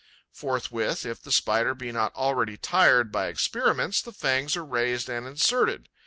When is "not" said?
1.91-2.15